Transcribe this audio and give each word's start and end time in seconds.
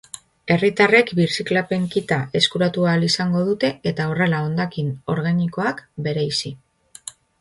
Herritarrek 0.53 1.11
birziklapen 1.19 1.83
kita 1.95 2.17
eskuratu 2.39 2.87
ahal 2.93 3.05
izango 3.09 3.43
dute, 3.51 3.71
eta 3.93 4.07
horrela 4.13 4.41
hondakin 4.47 4.91
organikoak 5.17 5.85
bereizi. 6.09 6.57